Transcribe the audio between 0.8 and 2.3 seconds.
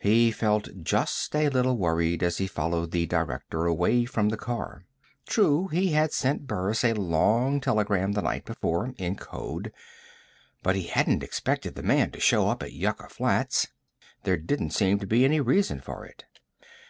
just a little worried